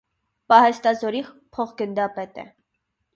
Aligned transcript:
Պահեստազորի 0.53 1.21
փոխգնդապետ 1.57 2.41
է։ 2.45 2.47